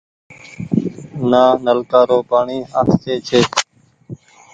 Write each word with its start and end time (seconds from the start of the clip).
نآ 1.29 1.43
نلڪآ 1.65 2.01
رو 2.09 2.17
پآڻيٚ 2.29 2.69
آستي 2.79 3.13
ڇي۔ 3.27 3.39